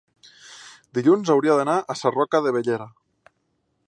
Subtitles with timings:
[0.97, 2.89] dilluns hauria d'anar a Sarroca de Bellera.